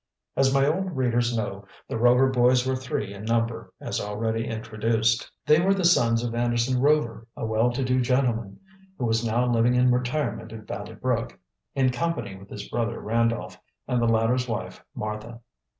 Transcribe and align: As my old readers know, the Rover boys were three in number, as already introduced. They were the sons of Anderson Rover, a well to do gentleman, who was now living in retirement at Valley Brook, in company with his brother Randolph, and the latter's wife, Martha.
As 0.35 0.51
my 0.51 0.65
old 0.65 0.97
readers 0.97 1.37
know, 1.37 1.67
the 1.87 1.95
Rover 1.95 2.27
boys 2.31 2.65
were 2.65 2.75
three 2.75 3.13
in 3.13 3.23
number, 3.23 3.71
as 3.79 4.01
already 4.01 4.47
introduced. 4.47 5.31
They 5.45 5.61
were 5.61 5.75
the 5.75 5.85
sons 5.85 6.23
of 6.23 6.33
Anderson 6.33 6.81
Rover, 6.81 7.27
a 7.37 7.45
well 7.45 7.69
to 7.71 7.83
do 7.85 8.01
gentleman, 8.01 8.59
who 8.97 9.05
was 9.05 9.23
now 9.23 9.45
living 9.45 9.75
in 9.75 9.91
retirement 9.91 10.51
at 10.53 10.65
Valley 10.65 10.95
Brook, 10.95 11.37
in 11.75 11.91
company 11.91 12.35
with 12.35 12.49
his 12.49 12.67
brother 12.67 12.99
Randolph, 12.99 13.59
and 13.87 14.01
the 14.01 14.07
latter's 14.07 14.47
wife, 14.47 14.83
Martha. 14.95 15.39